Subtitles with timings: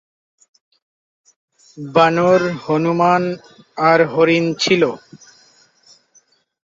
[1.77, 3.23] বানর, হনুমান
[3.89, 4.83] আর হরিণ ছিল।